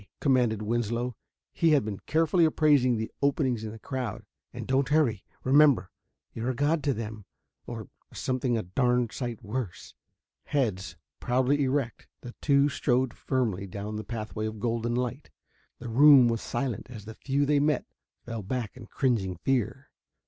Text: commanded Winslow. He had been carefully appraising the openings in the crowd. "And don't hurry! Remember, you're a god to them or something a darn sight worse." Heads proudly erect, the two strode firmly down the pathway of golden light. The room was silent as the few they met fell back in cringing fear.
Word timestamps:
commanded 0.19 0.63
Winslow. 0.63 1.15
He 1.53 1.73
had 1.73 1.85
been 1.85 1.99
carefully 2.07 2.43
appraising 2.43 2.97
the 2.97 3.11
openings 3.21 3.63
in 3.63 3.69
the 3.71 3.77
crowd. 3.77 4.23
"And 4.51 4.65
don't 4.65 4.89
hurry! 4.89 5.23
Remember, 5.43 5.91
you're 6.33 6.49
a 6.49 6.55
god 6.55 6.83
to 6.85 6.93
them 6.95 7.25
or 7.67 7.87
something 8.11 8.57
a 8.57 8.63
darn 8.63 9.11
sight 9.11 9.43
worse." 9.43 9.93
Heads 10.45 10.95
proudly 11.19 11.61
erect, 11.63 12.07
the 12.21 12.33
two 12.41 12.67
strode 12.67 13.13
firmly 13.13 13.67
down 13.67 13.95
the 13.95 14.03
pathway 14.03 14.47
of 14.47 14.59
golden 14.59 14.95
light. 14.95 15.29
The 15.77 15.87
room 15.89 16.27
was 16.27 16.41
silent 16.41 16.87
as 16.89 17.05
the 17.05 17.13
few 17.13 17.45
they 17.45 17.59
met 17.59 17.85
fell 18.25 18.41
back 18.41 18.75
in 18.75 18.87
cringing 18.87 19.35
fear. 19.35 19.91